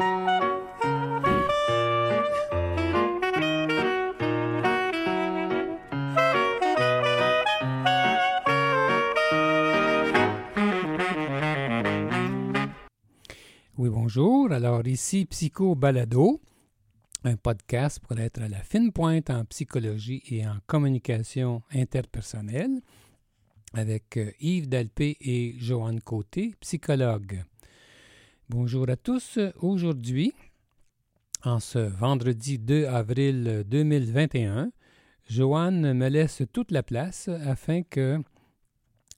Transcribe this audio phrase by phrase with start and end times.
[0.00, 0.06] Oui,
[13.88, 14.52] bonjour.
[14.52, 16.40] Alors ici Psycho Balado,
[17.24, 22.82] un podcast pour être à la fine pointe en psychologie et en communication interpersonnelle
[23.74, 27.42] avec euh, Yves Dalpé et Joanne Côté, psychologue.
[28.50, 29.38] Bonjour à tous.
[29.60, 30.32] Aujourd'hui,
[31.44, 34.72] en ce vendredi 2 avril 2021,
[35.28, 38.18] Joanne me laisse toute la place afin que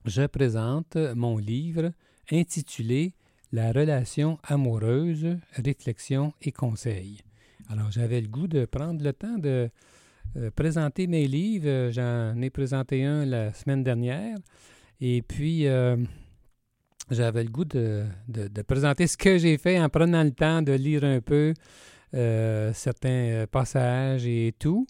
[0.04, 1.92] je présente mon livre
[2.32, 3.14] intitulé
[3.52, 7.20] La relation amoureuse, réflexion et conseil.
[7.68, 9.70] Alors j'avais le goût de prendre le temps de
[10.38, 11.90] euh, présenter mes livres.
[11.92, 14.38] J'en ai présenté un la semaine dernière.
[15.00, 15.96] Et puis, euh,
[17.10, 18.04] j'avais le goût de,
[18.66, 21.54] présenter ce que j'ai fait en prenant le temps de lire un peu
[22.14, 24.86] euh, certains passages et tout,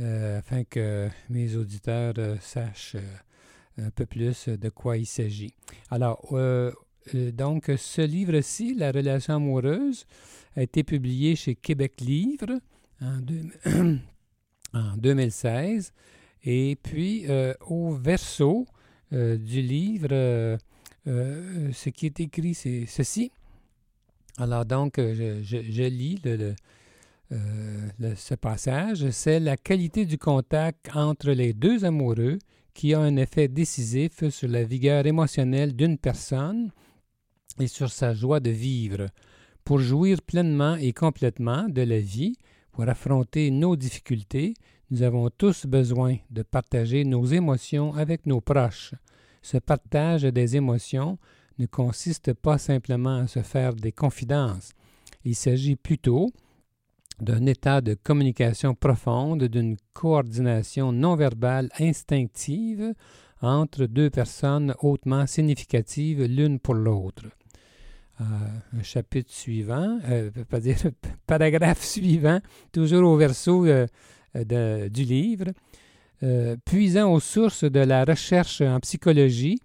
[0.00, 2.96] afin que mes auditeurs sachent
[3.78, 5.54] un peu plus de quoi il s'agit.
[5.90, 6.34] Alors,
[7.12, 10.06] donc, ce livre-ci, La relation amoureuse,
[10.56, 12.60] a été publié chez Québec Livre
[13.00, 13.20] en,
[14.74, 15.92] en 2016.
[16.44, 18.66] Et puis, euh, au verso
[19.12, 20.58] euh, du livre,
[21.06, 23.30] euh, ce qui est écrit, c'est ceci.
[24.38, 26.54] Alors donc, je, lis le,
[28.16, 29.10] ce passage.
[29.10, 32.38] C'est la qualité du contact entre les deux amoureux
[32.74, 36.70] qui a un effet décisif sur la vigueur émotionnelle d'une personne
[37.60, 39.06] et sur sa joie de vivre.
[39.64, 42.36] Pour jouir pleinement et complètement de la vie,
[42.72, 44.54] pour affronter nos difficultés,
[44.90, 48.92] nous avons tous besoin de partager nos émotions avec nos proches.
[49.44, 51.18] Ce partage des émotions
[51.58, 54.72] ne consiste pas simplement à se faire des confidences.
[55.22, 56.30] Il s'agit plutôt
[57.20, 62.94] d'un état de communication profonde, d'une coordination non verbale instinctive
[63.42, 67.24] entre deux personnes hautement significatives l'une pour l'autre.
[68.22, 68.24] Euh,
[68.78, 70.78] un chapitre suivant, euh, pas dire
[71.26, 72.40] paragraphe suivant,
[72.72, 75.48] toujours au verso euh, du livre,
[76.64, 79.58] puisant aux sources de la recherche en psychologie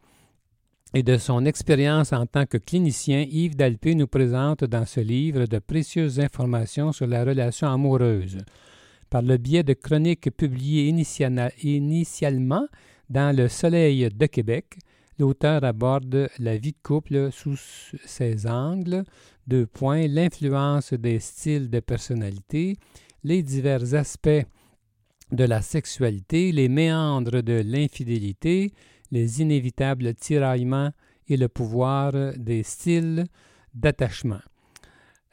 [0.93, 5.45] et de son expérience en tant que clinicien, Yves Dalpé nous présente dans ce livre
[5.45, 8.39] de précieuses informations sur la relation amoureuse.
[9.09, 10.87] Par le biais de chroniques publiées
[11.63, 12.67] initialement
[13.09, 14.77] dans Le Soleil de Québec,
[15.19, 17.57] l'auteur aborde la vie de couple sous
[18.05, 19.03] ses angles,
[19.47, 22.77] deux points, l'influence des styles de personnalité,
[23.23, 24.45] les divers aspects
[25.31, 28.73] de la sexualité, les méandres de l'infidélité,
[29.11, 30.91] les inévitables tiraillements
[31.27, 33.25] et le pouvoir des styles
[33.73, 34.41] d'attachement.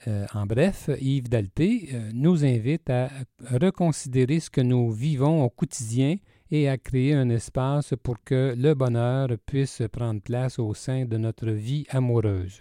[0.06, 3.08] Euh, en bref, Yves Dalpé euh, nous invite à
[3.50, 6.16] reconsidérer ce que nous vivons au quotidien
[6.50, 11.16] et à créer un espace pour que le bonheur puisse prendre place au sein de
[11.16, 12.58] notre vie amoureuse.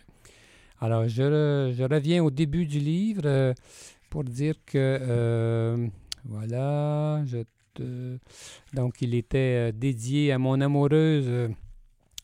[0.79, 3.53] Alors, je, reviens au début du livre euh,
[4.09, 5.89] pour dire que,
[6.25, 7.43] voilà, je
[8.73, 11.49] donc il était euh, dédié à mon amoureuse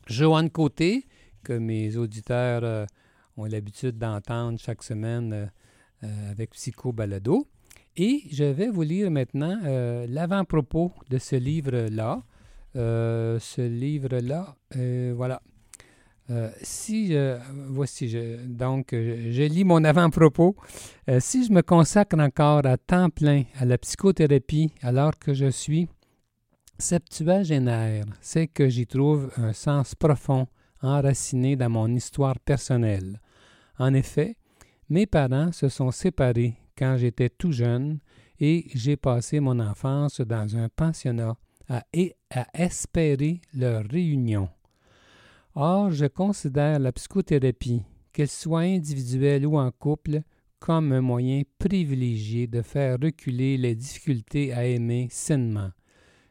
[0.08, 1.06] Joanne Côté,
[1.44, 2.88] que mes auditeurs
[3.36, 5.52] ont l'habitude d'entendre chaque semaine
[6.02, 7.48] avec Psycho Balado.
[7.98, 12.24] Et je vais vous lire maintenant euh, l'avant-propos de ce livre-là.
[12.78, 15.42] Euh, ce livre-là, euh, voilà.
[16.62, 17.14] Si
[17.68, 20.56] voici, je, donc, je, lis mon avant-propos.
[21.20, 25.90] si je me consacre encore à temps plein à la psychothérapie alors que je suis
[26.82, 30.48] septuagénaire, c'est que j'y trouve un sens profond
[30.82, 33.22] enraciné dans mon histoire personnelle.
[33.78, 34.36] En effet,
[34.90, 38.00] mes parents se sont séparés quand j'étais tout jeune
[38.40, 41.36] et j'ai passé mon enfance dans un pensionnat
[41.70, 41.84] à,
[42.32, 44.50] à espérer leur réunion.
[45.56, 50.22] Or, je considère la psychothérapie, qu'elle soit individuelle ou en couple,
[50.60, 55.72] comme un moyen privilégié de faire reculer les difficultés à aimer sainement.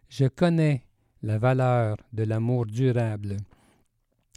[0.08, 0.84] Je connais
[1.22, 3.36] la valeur de l'amour durable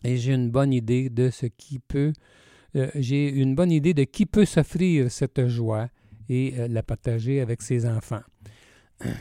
[0.04, 2.14] et j'ai une bonne idée de ce qui peut
[2.76, 5.90] euh, j'ai une bonne idée de qui peut s'offrir cette joie
[6.28, 8.24] et euh, la partager avec ses enfants.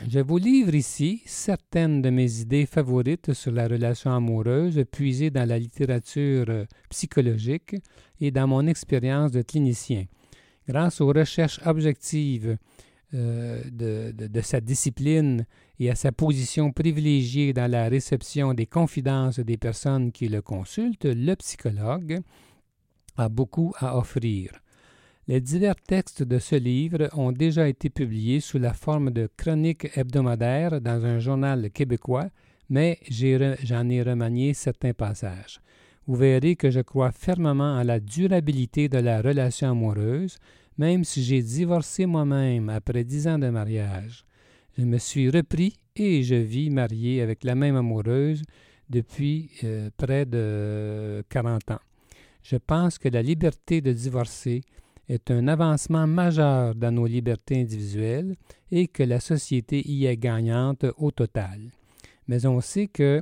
[0.09, 5.47] Je vous livre ici certaines de mes idées favorites sur la relation amoureuse puisées dans
[5.47, 7.75] la littérature euh, psychologique
[8.19, 10.05] et dans mon expérience de clinicien.
[10.67, 12.57] Grâce aux recherches objectives
[13.13, 15.45] euh, de, sa discipline
[15.79, 21.05] et à sa position privilégiée dans la réception des confidences des personnes qui le consultent,
[21.05, 22.21] le psychologue
[23.17, 24.62] a beaucoup à offrir.
[25.25, 29.87] Les divers textes de ce livre ont déjà été publiés sous la forme de chroniques
[29.97, 32.27] hebdomadaires dans un journal québécois,
[32.69, 35.61] mais j'en ai, remanié certains passages.
[36.07, 40.39] Vous verrez que je crois fermement à la durabilité de la relation amoureuse,
[40.77, 44.25] même si j'ai divorcé moi-même après dix ans de mariage.
[44.77, 48.43] Je me suis repris et je vis marié avec la même amoureuse
[48.89, 51.79] depuis euh, près de 40 ans.
[52.41, 54.63] Je pense que la liberté de divorcer
[55.09, 58.35] est un avancement majeur dans nos libertés individuelles
[58.71, 61.59] et que la société y est gagnante au total.
[62.27, 63.21] Mais on sait que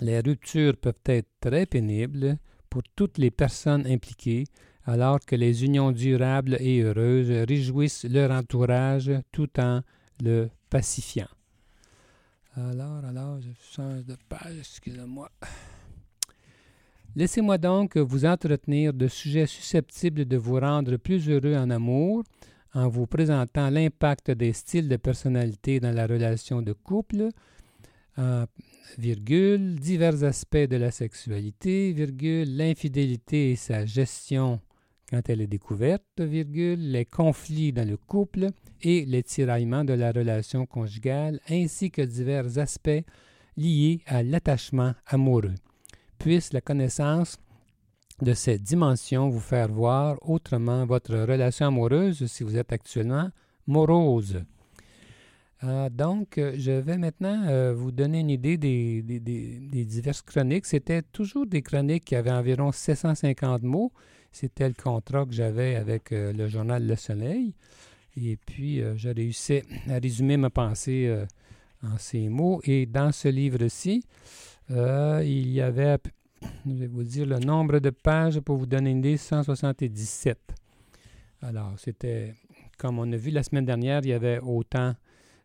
[0.00, 2.38] les ruptures peuvent être très pénibles
[2.68, 4.44] pour toutes les personnes impliquées,
[4.84, 9.82] alors que les unions durables et heureuses réjouissent leur entourage tout en
[10.22, 11.28] le pacifiant.
[12.54, 15.30] Alors, alors, je change de page, excusez-moi.
[17.16, 22.22] Laissez-moi donc vous entretenir de sujets susceptibles de vous rendre plus heureux en amour
[22.74, 27.30] en vous présentant l'impact des styles de personnalité dans la relation de couple,
[28.98, 34.60] virgule, divers aspects de la sexualité, virgule, l'infidélité et sa gestion
[35.08, 38.48] quand elle est découverte, virgule, les conflits dans le couple
[38.82, 43.04] et les tiraillements de la relation conjugale, ainsi que divers aspects
[43.56, 45.54] liés à l'attachement amoureux
[46.18, 47.38] puisse la connaissance
[48.22, 53.30] de cette dimension vous faire voir autrement votre relation amoureuse si vous êtes actuellement
[53.66, 54.42] morose.
[55.64, 59.02] Euh, donc, je vais maintenant euh, vous donner une idée des,
[59.84, 60.66] diverses chroniques.
[60.66, 63.92] C'était toujours des chroniques qui avaient environ 750 mots.
[64.32, 67.54] C'était le contrat que j'avais avec euh, le journal Le Soleil.
[68.18, 69.60] Et puis, j'ai réussi
[69.90, 71.14] à résumer ma pensée
[71.82, 72.62] en ces mots.
[72.64, 74.04] Et dans ce livre-ci,
[74.70, 75.98] euh, il y avait,
[76.66, 80.38] je vais vous dire le nombre de pages pour vous donner une idée, 177.
[81.42, 82.34] Alors, c'était,
[82.76, 84.94] comme on a vu la semaine dernière, il y avait autant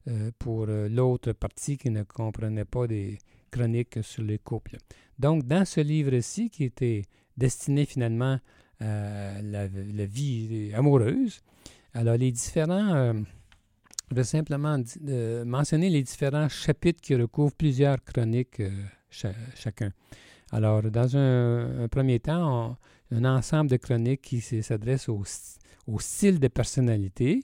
[0.07, 3.19] euh, pour euh, l'autre partie qui ne comprenait pas des
[3.51, 4.77] chroniques sur les couples.
[5.19, 7.03] Donc, dans ce livre-ci, qui était
[7.37, 8.39] destiné finalement
[8.79, 11.41] à la, vie amoureuse,
[11.93, 13.13] alors les différents...
[14.09, 14.81] je vais simplement
[15.45, 18.59] mentionner les différents chapitres qui recouvrent plusieurs chroniques
[19.11, 19.91] chacun.
[20.51, 22.77] Alors, dans un, premier temps,
[23.11, 25.23] un ensemble de chroniques qui s'adressent au,
[25.99, 27.43] style de personnalité.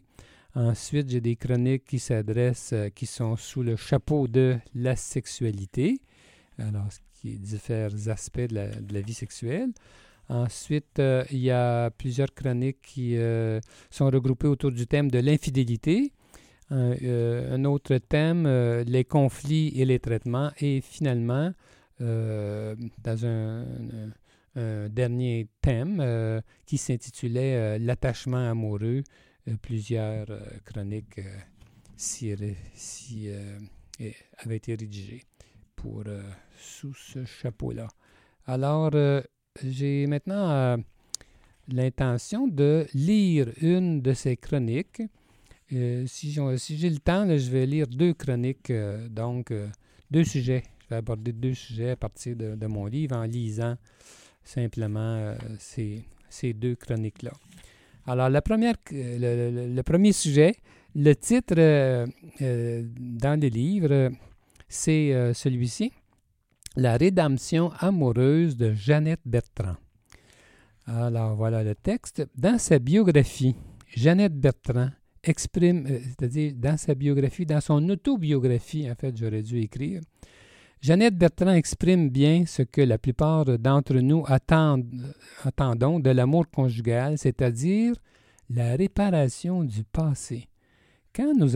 [0.56, 6.02] Ensuite, j'ai des chroniques qui s'adressent, euh, qui sont sous le chapeau de la sexualité,
[6.58, 9.70] alors ce qui diffère aspects de la, vie sexuelle.
[10.30, 13.60] Ensuite, euh, il y a plusieurs chroniques qui euh,
[13.92, 16.12] sont regroupées autour du thème de l'infidélité.
[16.72, 20.52] Euh, un, autre thème, euh, les conflits et les traitements.
[20.60, 21.54] Et finalement,
[22.02, 23.66] euh, dans un,
[24.90, 29.04] dernier thème qui s'intitulait L'attachement amoureux,
[29.62, 30.26] plusieurs
[30.66, 31.20] chroniques
[34.40, 35.26] avaient été rédigées
[35.76, 36.06] pour,
[36.58, 37.88] sous ce chapeau-là.
[38.48, 38.90] Alors,
[39.64, 40.78] j'ai maintenant
[41.68, 45.04] l'intention de lire une de ces chroniques
[45.74, 49.68] euh, si, j'ai le temps, je vais lire deux chroniques, euh, donc euh,
[50.10, 50.64] deux sujets.
[50.84, 53.76] Je vais aborder deux sujets à partir de, mon livre en lisant
[54.44, 56.06] simplement ces,
[56.54, 57.32] deux chroniques-là.
[58.06, 60.56] Alors, première, le, premier sujet,
[60.96, 61.56] le titre
[62.40, 64.12] dans le livre,
[64.70, 65.92] c'est celui-ci,
[66.78, 69.76] La rédemption amoureuse de Jeannette Bertrand.
[70.86, 72.26] Alors, voilà le texte.
[72.38, 73.56] Dans sa biographie,
[73.94, 74.92] Jeannette Bertrand
[75.30, 80.02] exprime, euh, c'est-à-dire dans sa biographie, dans son autobiographie, en fait, j'aurais dû écrire,
[80.80, 87.18] Jeannette Bertrand exprime bien ce que la plupart d'entre nous attendent, attendons de l'amour conjugal,
[87.18, 87.94] c'est-à-dire
[88.50, 90.48] la réparation du passé.
[91.16, 91.54] Quand nous,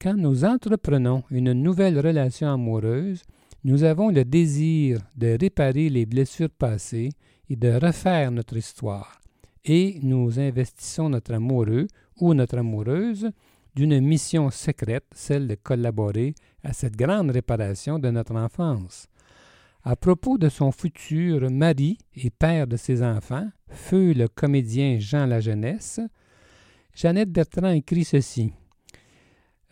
[0.00, 3.24] quand nous entreprenons une nouvelle relation amoureuse,
[3.64, 7.10] nous avons le désir de réparer les blessures passées
[7.48, 9.20] et de refaire notre histoire.
[9.64, 11.88] Et nous investissons notre amoureux
[12.20, 13.30] ou notre amoureuse
[13.74, 16.34] d'une mission secrète, celle de collaborer
[16.64, 19.06] à cette grande réparation de notre enfance.
[19.82, 25.26] À propos de son futur mari et père de ses enfants, feu le comédien Jean
[25.26, 26.00] La Jeunesse,
[26.94, 28.52] Jeannette Bertrand écrit ceci.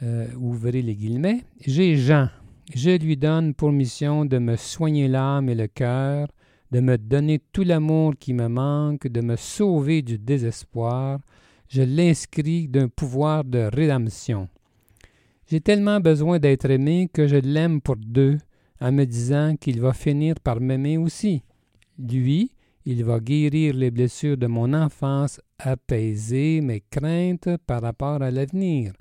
[0.02, 1.45] Euh, ouvrez les guillemets.
[1.61, 2.28] J'ai Jean.
[2.75, 6.28] Je lui donne pour mission de me soigner l'âme et le cœur,
[6.71, 11.19] de me donner tout l'amour qui me manque, de me sauver du désespoir,
[11.68, 14.48] je l'inscris d'un pouvoir de rédemption.
[15.46, 18.38] J'ai tellement besoin d'être aimé que je l'aime pour deux,
[18.80, 21.42] en me disant qu'il va finir par m'aimer aussi.
[21.98, 22.52] Lui,
[22.90, 28.94] Il va guérir les blessures de mon enfance, apaiser mes craintes par rapport à l'avenir.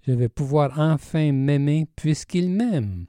[0.00, 3.04] Je vais pouvoir enfin m'aimer puisqu'il m'aime.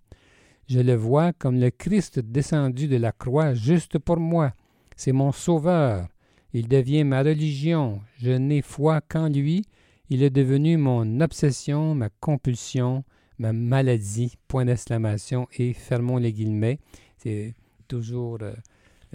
[0.68, 4.52] Je le vois comme le Christ descendu de la croix juste pour moi.
[4.98, 6.10] C'est mon sauveur.
[6.58, 8.00] Il devient ma religion.
[8.18, 9.66] Je n'ai foi qu'en lui.
[10.10, 13.04] Il est devenu mon obsession, ma compulsion,
[13.40, 14.38] ma maladie.
[14.48, 16.80] Point d'exclamation et fermons les guillemets.
[17.18, 17.54] C'est
[17.90, 18.54] toujours euh,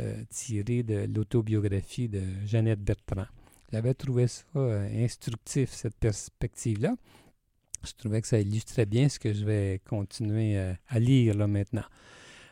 [0.03, 3.25] euh, tiré de l'autobiographie de Jeannette Bertrand.
[3.73, 6.95] J'avais trouvé ça euh, instructif, cette perspective-là
[7.83, 11.85] je trouvais que ça illustrait bien ce que je vais continuer à lire là maintenant.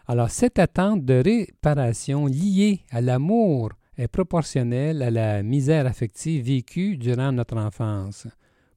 [0.06, 6.96] Alors, cette attente de réparation liée à l'amour est proportionnelle à la misère affective vécue
[6.96, 8.28] durant notre enfance.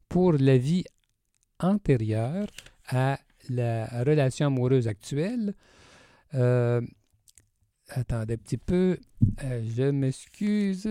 [0.09, 0.83] Pour la vie
[1.59, 2.47] antérieure
[2.87, 5.53] à la relation amoureuse actuelle,
[6.33, 6.81] euh,
[7.89, 8.97] attendez un petit peu,
[9.43, 10.89] euh, je m'excuse,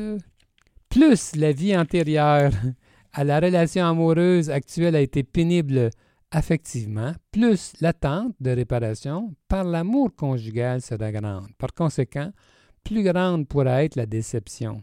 [0.89, 2.53] plus la vie antérieure
[3.13, 5.91] à la relation amoureuse actuelle a été pénible
[6.31, 11.49] affectivement, plus l'attente de réparation par l'amour conjugal sera grande.
[11.59, 12.31] Par conséquent,
[12.85, 14.83] plus grande pourra être la déception.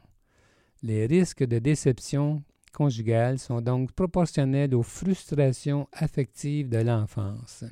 [0.84, 7.64] Les risques de déception conjugale sont donc proportionnels aux frustrations affectives de l'enfance.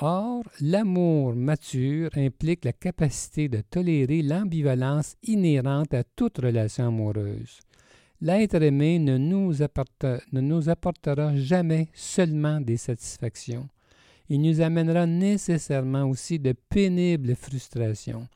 [0.00, 7.60] Or, l'amour mature implique la capacité de tolérer l'ambivalence inhérente à toute relation amoureuse.
[8.20, 9.62] L'être aimé ne nous,
[10.68, 13.68] apportera jamais seulement des satisfactions.
[14.28, 18.26] Il nous amènera nécessairement aussi de pénibles frustrations.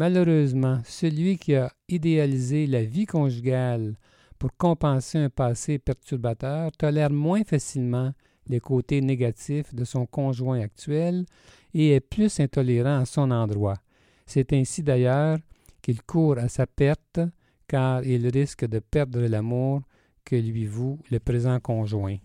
[0.00, 3.98] Malheureusement, celui qui a idéalisé la vie conjugale
[4.38, 8.14] pour compenser un passé perturbateur tolère moins facilement
[8.46, 11.26] les côtés négatifs de son conjoint actuel
[11.74, 13.76] et est plus intolérant à son endroit.
[14.24, 15.36] C'est ainsi d'ailleurs
[15.82, 17.20] qu'il court à sa perte
[17.68, 19.82] car il risque de perdre l'amour
[20.24, 22.16] que lui voue le présent conjoint.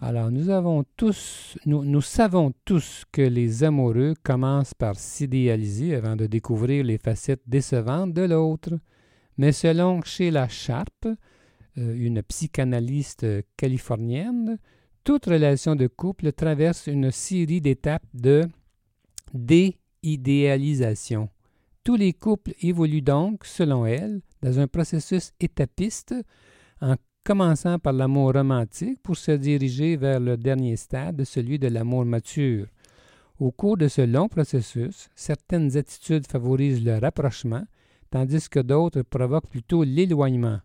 [0.00, 0.42] Alors, nous,
[2.02, 8.22] savons tous que les amoureux commencent par s'idéaliser avant de découvrir les facettes décevantes de
[8.22, 8.78] l'autre.
[9.38, 14.58] Mais selon Sheila Sharp, euh, une psychanalyste californienne,
[15.04, 18.48] toute relation de couple traverse une série d'étapes de
[19.32, 21.28] déidéalisation.
[21.82, 26.14] Tous les couples évoluent donc, selon elle, dans un processus étapiste,
[26.80, 32.04] en commençant par l'amour romantique pour se diriger vers le dernier stade, celui de l'amour
[32.04, 32.66] mature.
[33.40, 37.64] Au cours de ce long processus, certaines attitudes favorisent le rapprochement,
[38.10, 40.60] tandis que d'autres provoquent plutôt l'éloignement.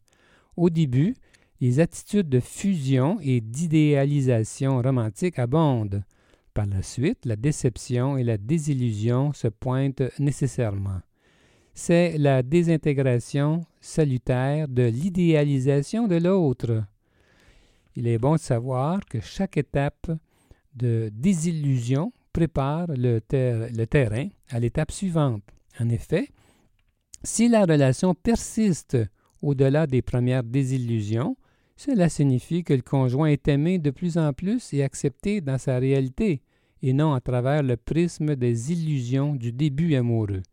[0.57, 1.15] Au début,
[1.61, 6.03] les attitudes de fusion et d'idéalisation romantique abondent.
[6.53, 10.99] Par la suite, la déception et la désillusion se pointent nécessairement
[11.79, 16.83] c'est la désintégration salutaire de l'idéalisation de l'autre.
[17.95, 20.11] Il est bon de savoir que chaque étape
[20.75, 25.43] de désillusion prépare le, terrain à l'étape suivante.
[25.79, 26.29] En effet,
[27.23, 28.97] si la relation persiste
[29.41, 31.35] au-delà des premières désillusions,
[31.75, 35.79] cela signifie que le conjoint est aimé de plus en plus et accepté dans sa
[35.79, 36.41] réalité,
[36.81, 40.43] et non à travers le prisme des illusions du début amoureux.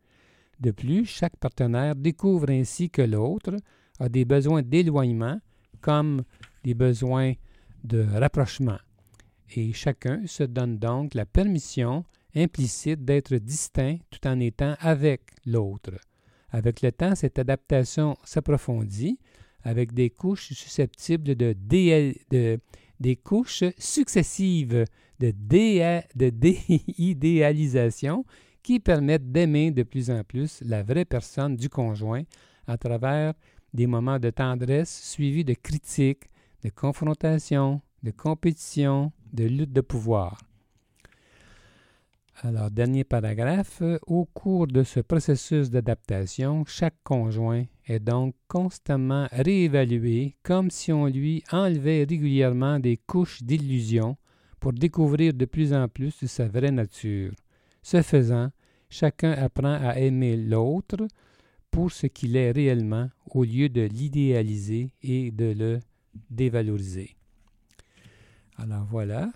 [0.59, 3.55] De plus, chaque partenaire découvre ainsi que l'autre
[3.99, 5.39] a des besoins d'éloignement
[5.81, 6.23] comme
[6.63, 7.33] des besoins
[7.83, 8.79] de rapprochement.
[9.55, 12.03] Et chacun se donne donc la permission
[12.35, 15.93] implicite d'être distinct tout en étant avec l'autre.
[16.49, 19.19] Avec le temps, cette adaptation s'approfondit
[19.63, 21.55] avec des couches susceptibles de,
[23.23, 24.85] couches successives
[25.19, 28.25] de, de déidéalisation
[28.67, 32.23] qui permettent d'aimer de plus en plus la vraie personne du conjoint
[32.67, 33.33] à travers
[33.73, 36.25] des moments de tendresse suivis de critiques,
[36.65, 40.41] de confrontation, de compétition, de lutte de pouvoir.
[42.41, 50.35] Alors, dernier paragraphe, au cours de ce processus d'adaptation, chaque conjoint est donc constamment réévalué
[50.43, 54.17] comme si on lui enlevait régulièrement des couches d'illusion
[54.59, 57.31] pour découvrir de plus en plus de sa vraie nature.
[57.81, 58.51] Ce faisant,
[58.89, 61.07] chacun apprend à aimer l'autre
[61.71, 65.79] pour ce qu'il est réellement au lieu de l'idéaliser et de le
[66.29, 67.15] dévaloriser.
[68.57, 69.31] Alors voilà.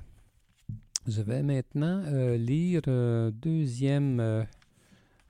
[1.07, 4.43] Je vais maintenant euh, lire euh, euh,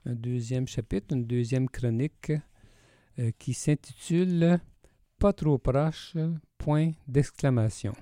[0.04, 2.32] un deuxième chapitre, une deuxième chronique
[3.38, 4.58] qui s'intitule
[5.18, 6.16] Pas trop proche,
[6.56, 7.92] point d'exclamation.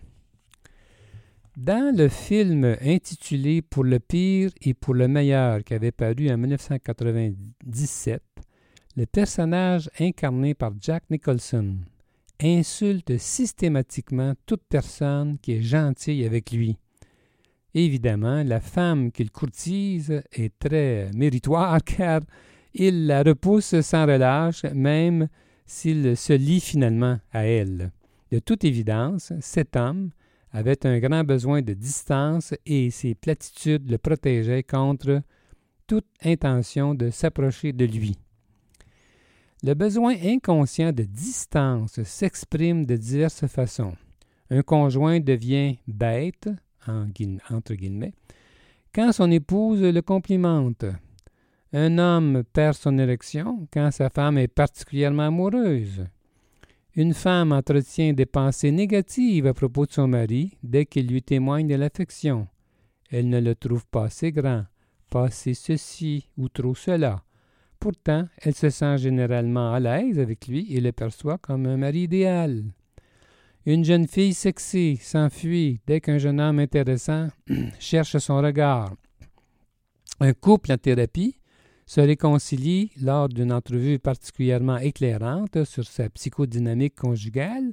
[1.62, 6.38] Dans le film intitulé Pour le pire et pour le meilleur qui avait paru en
[6.38, 8.22] 1997,
[8.96, 11.76] le personnage incarné par Jack Nicholson
[12.42, 16.78] insulte systématiquement toute personne qui est gentille avec lui.
[17.74, 22.22] Évidemment, la femme qu'il courtise est très méritoire car
[22.72, 25.28] il la repousse sans relâche, même
[25.66, 27.90] s'il se lie finalement à elle.
[28.32, 30.10] De toute évidence, cet homme
[30.52, 35.22] avait un grand besoin de distance et ses platitudes le protégeaient contre
[35.86, 38.16] toute intention de s'approcher de lui.
[39.62, 43.94] Le besoin inconscient de distance s'exprime de diverses façons.
[44.48, 46.48] Un conjoint devient bête,
[48.92, 50.84] quand son épouse le complimente.
[51.72, 56.04] Un homme perd son érection quand sa femme est particulièrement amoureuse.
[56.96, 61.68] Une femme entretient des pensées négatives à propos de son mari dès qu'il lui témoigne
[61.68, 62.48] de l'affection.
[63.10, 64.64] Elle ne le trouve pas assez grand,
[65.08, 67.22] pas assez ceci ou trop cela.
[67.78, 72.02] Pourtant, elle se sent généralement à l'aise avec lui et le perçoit comme un mari
[72.02, 72.64] idéal.
[73.66, 77.28] Une jeune fille sexy s'enfuit dès qu'un jeune homme intéressant
[77.78, 78.94] cherche son regard.
[80.18, 81.39] Un couple en thérapie
[81.90, 87.72] se réconcilie lors d'une entrevue particulièrement éclairante sur sa psychodynamique conjugale.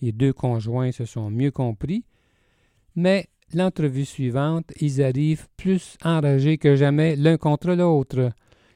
[0.00, 2.04] Les deux conjoints se sont mieux compris,
[2.94, 8.30] mais l'entrevue suivante, ils arrivent plus enragés que jamais l'un contre l'autre.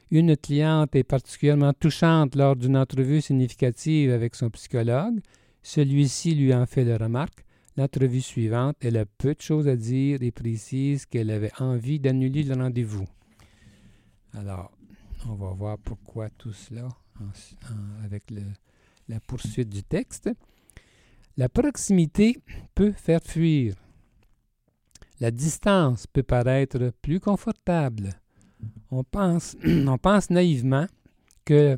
[0.09, 5.21] Une cliente est particulièrement touchante lors d'une entrevue significative avec son psychologue.
[5.63, 7.45] Celui-ci lui en fait la remarque.
[7.77, 12.43] L'entrevue suivante, elle a peu de choses à dire et précise qu'elle avait envie d'annuler
[12.43, 13.07] le rendez-vous.
[14.33, 14.71] Alors,
[15.29, 16.87] on va voir pourquoi tout cela
[18.03, 18.23] avec
[19.07, 20.29] la poursuite du texte.
[21.37, 22.37] La proximité
[22.75, 23.75] peut faire fuir.
[25.19, 28.09] La distance peut paraître plus confortable.
[28.89, 30.87] On pense, on pense naïvement
[31.45, 31.77] que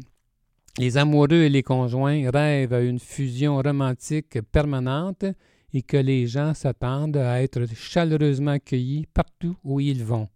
[0.78, 5.25] les amoureux et les conjoints rêvent à une fusion romantique permanente
[5.74, 10.29] et que les gens s'attendent à être chaleureusement accueillis partout où ils vont.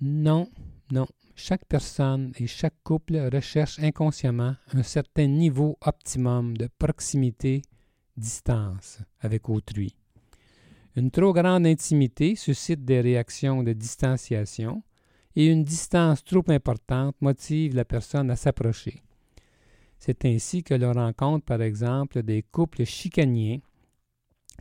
[0.00, 0.48] Non,
[0.90, 1.06] non.
[1.40, 9.94] Chaque personne et chaque couple recherche inconsciemment un certain niveau optimum de proximité-distance avec autrui.
[10.96, 14.82] Une trop grande intimité suscite des réactions de distanciation
[15.36, 19.04] et une distance trop importante motive la personne à s'approcher.
[20.00, 23.62] C'est ainsi que l'on rencontre par exemple des couples chicaniers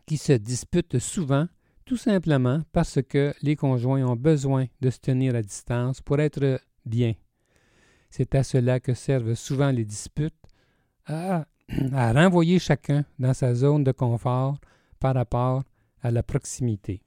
[0.06, 1.48] qui se disputent souvent
[1.86, 6.60] tout simplement parce que les conjoints ont besoin de se tenir à distance pour être
[6.88, 7.14] bien.
[8.10, 10.34] C'est à cela que servent souvent les disputes,
[11.06, 11.46] à,
[11.92, 14.58] renvoyer chacun dans sa zone de confort
[15.00, 15.64] par rapport
[16.02, 17.02] à la proximité.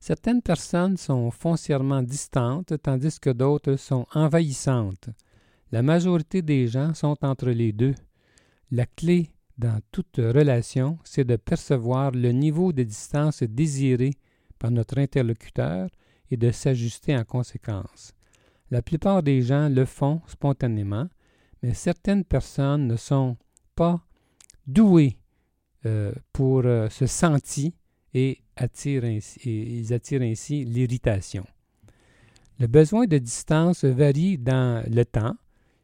[0.00, 5.10] Certaines personnes sont foncièrement distantes, tandis que d'autres sont envahissantes.
[5.72, 7.94] La majorité des gens sont entre les deux.
[8.70, 14.12] La clé dans toute relation, c'est de percevoir le niveau de distance désiré
[14.58, 15.88] par notre interlocuteur
[16.30, 18.12] et de s'ajuster en conséquence.
[18.70, 21.08] La plupart des gens le font spontanément,
[21.62, 23.36] mais certaines personnes ne sont
[23.74, 24.00] pas
[24.66, 25.16] douées
[25.86, 27.74] euh, pour euh, ce senti
[28.14, 31.44] et, attirent et ils attirent ainsi l'irritation.
[32.60, 35.36] Le besoin de distance varie dans le temps.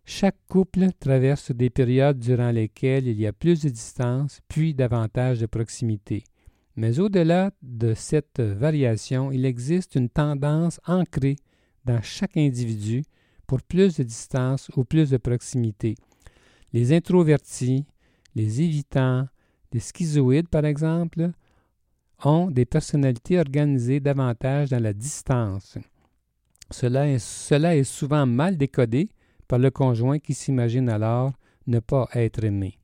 [0.05, 5.39] Chaque couple traverse des périodes durant lesquelles il y a plus de distance, puis davantage
[5.39, 6.25] de proximité.
[6.77, 11.37] Mais au-delà de cette variation, il existe une tendance ancrée
[11.85, 13.05] dans chaque individu
[13.47, 15.95] pour plus de distance ou plus de proximité.
[16.73, 17.87] Les introvertis,
[18.35, 19.29] les évitants,
[19.73, 21.31] les schizoïdes, par exemple,
[22.25, 25.79] ont des personnalités organisées davantage dans la distance.
[26.71, 29.09] Cela est, cela est souvent mal décodé
[29.47, 31.33] par le conjoint qui s'imagine alors
[31.67, 32.79] ne pas être aimé.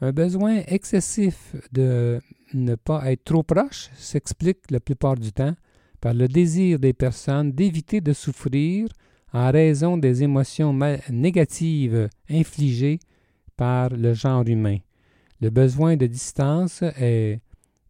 [0.00, 2.20] Un besoin excessif de
[2.54, 5.54] ne pas être trop proche s'explique la plupart du temps
[6.00, 8.88] par le désir des personnes d'éviter de souffrir
[9.32, 10.76] en raison des émotions
[11.10, 12.98] négatives infligées
[13.56, 14.78] par le genre humain.
[15.40, 17.40] Le besoin de distance est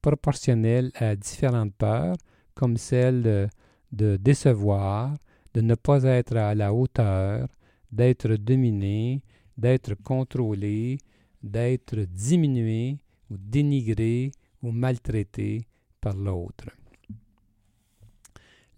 [0.03, 2.17] proportionnel à différentes peurs,
[2.55, 3.49] comme celle de,
[3.93, 5.17] de décevoir,
[5.55, 7.49] de ne pas être à la hauteur,
[7.91, 9.23] d'être dominé,
[9.57, 10.99] d'être contrôlé,
[11.43, 12.99] d'être diminué
[13.31, 15.67] ou dénigré ou maltraité
[16.01, 16.67] par l'autre.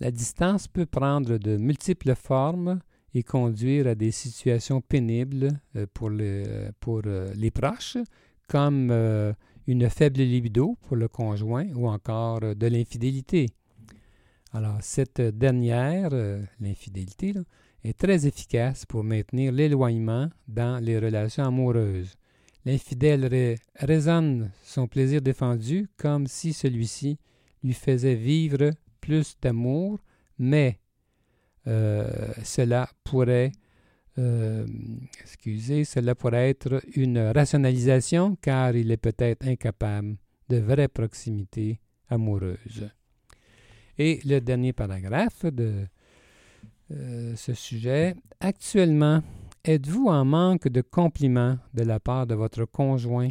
[0.01, 2.81] La distance peut prendre de multiples formes
[3.15, 6.11] et conduire à des situations pénibles euh, pour,
[6.81, 7.99] pour euh, les proches,
[8.49, 9.33] comme euh,
[9.67, 13.47] une faible libido pour le conjoint ou encore de l'infidélité.
[14.53, 16.11] Alors, cette dernière,
[16.59, 17.35] l'infidélité,
[17.85, 22.17] est très efficace pour maintenir l'éloignement dans les relations amoureuses.
[22.65, 27.19] L'infidèle raisonne son plaisir défendu comme si celui-ci
[27.63, 28.71] lui faisait vivre
[29.01, 29.99] plus d'amour,
[30.39, 30.79] mais
[31.67, 33.53] euh, cela pourrait
[34.19, 34.67] euh,
[35.23, 40.17] excusez, cela pourrait être une rationalisation car il est peut-être incapable
[40.49, 42.91] de vraie proximité amoureuse.
[43.97, 45.87] Et le dernier paragraphe de
[46.93, 48.17] euh, ce sujet.
[48.41, 49.23] Actuellement,
[49.65, 53.31] êtes-vous en manque de compliments de la part de votre conjoint?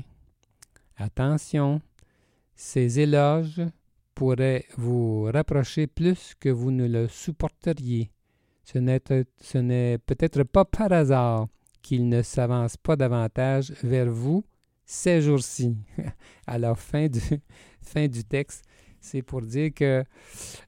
[0.98, 1.82] Attention,
[2.56, 3.62] ces éloges
[4.14, 8.12] pourraient vous rapprocher plus que vous ne le supporteriez.
[8.64, 11.48] Ce n'est peut-être pas par hasard
[11.82, 14.44] qu'il ne s'avance pas davantage vers vous
[14.86, 15.78] ces jours-ci.
[16.48, 17.22] la fin du,
[17.82, 18.66] fin du texte,
[19.00, 20.04] c'est pour dire que,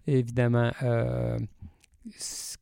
[0.07, 1.37] évidemment, euh,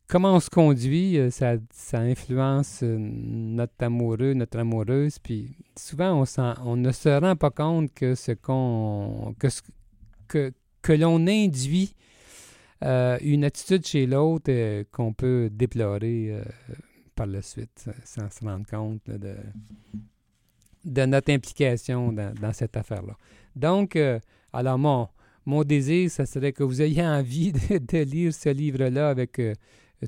[0.08, 1.56] comment on se conduit, euh, ça,
[1.94, 6.24] influence euh, notre amoureux, notre amoureuse, puis souvent
[6.64, 9.48] on, ne se rend pas compte que ce qu'on que,
[10.28, 11.96] que, que l'on induit
[12.84, 16.42] euh, une attitude chez l'autre qu'on peut déplorer
[17.16, 19.36] par la suite, sans se rendre compte de,
[20.86, 23.16] de notre implication dans, cette affaire-là.
[23.56, 23.98] Donc,
[24.54, 25.10] alors mon,
[25.46, 29.42] mon désir, ce serait que vous ayez envie de, lire ce livre-là avec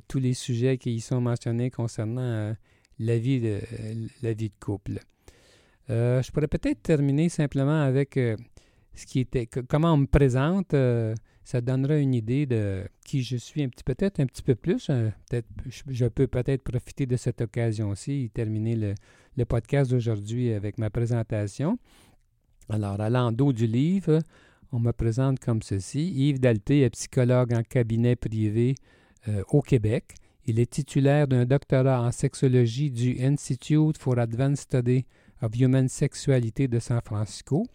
[0.08, 2.56] tous les sujets qui y sont mentionnés concernant
[3.00, 3.60] la, vie de,
[4.22, 5.00] la vie de couple.
[5.90, 10.76] je pourrais peut-être terminer simplement avec ce qui était, comment on me présente
[11.44, 14.90] ça donnera une idée de qui je suis un petit peut-être un petit peu plus.
[15.68, 18.96] Je peux peut-être profiter de cette occasion-ci et terminer
[19.36, 21.78] le, podcast d'aujourd'hui avec ma présentation.
[22.70, 24.20] Alors, à l'endos du livre,
[24.72, 26.12] on me présente comme ceci.
[26.12, 28.76] Yves Dalpé est psychologue en cabinet privé
[29.28, 30.16] euh, au Québec.
[30.46, 35.06] Il est titulaire d'un doctorat en sexologie du Institute for Advanced Study
[35.42, 37.68] of Human Sexuality de San Francisco,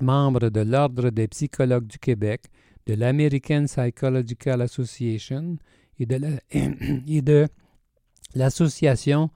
[0.00, 2.44] membre de l'Ordre des psychologues du Québec,
[2.86, 5.58] de l'American Psychological Association
[5.98, 7.48] et de
[8.34, 9.30] l'Association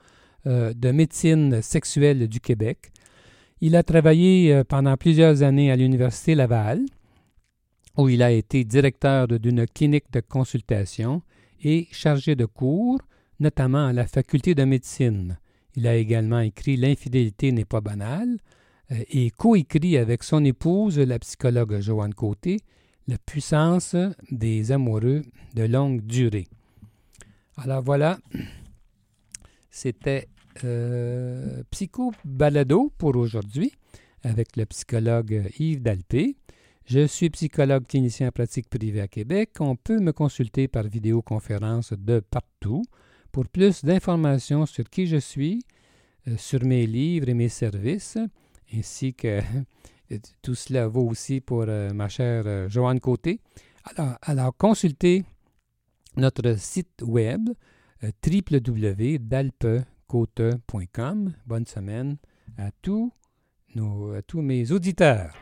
[0.47, 2.91] euh, de médecine sexuelle du Québec.
[3.63, 6.81] Il a travaillé euh, pendant plusieurs années à l'Université Laval,
[7.99, 11.23] où il a été directeur d'une clinique de consultation
[11.63, 13.01] et chargé de cours,
[13.39, 15.39] notamment à la faculté de médecine.
[15.77, 18.39] Il a également écrit L'infidélité n'est pas banale
[18.93, 22.61] euh, et coécrit avec son épouse, la psychologue Joanne Côté,
[23.09, 23.95] la puissance
[24.31, 25.21] des amoureux
[25.55, 26.49] de longue durée.
[27.59, 28.19] Alors voilà,
[29.71, 30.29] c'était
[30.65, 33.73] euh, Psycho Balado pour aujourd'hui
[34.23, 36.37] avec le psychologue Yves Dalpé.
[36.85, 39.51] Je suis psychologue clinicien en pratique privée à Québec.
[39.61, 42.83] On peut me consulter par vidéoconférence de partout.
[43.33, 45.63] Pour plus d'informations sur qui je suis,
[46.29, 48.19] euh, sur mes livres et mes services,
[48.75, 49.41] ainsi que
[50.43, 53.41] tout cela vaut aussi pour euh, ma chère Joanne Côté.
[54.23, 55.25] Alors, consultez
[56.17, 57.51] notre site web
[58.05, 58.11] euh,
[61.47, 62.17] Bonne semaine
[62.59, 63.13] à tous,
[63.77, 65.33] nos, à tous mes auditeurs.